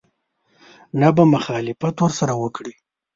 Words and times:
نه 0.99 1.09
به 1.15 1.23
مخالفت 1.33 1.95
ورسره 2.01 2.33
وکړي. 2.41 2.73